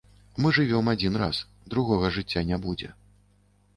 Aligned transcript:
Мы 0.43 0.51
жывём 0.57 0.87
адзін 0.93 1.19
раз, 1.23 1.43
другога 1.75 2.13
жыцця 2.17 2.47
не 2.53 2.57
будзе. 2.65 2.89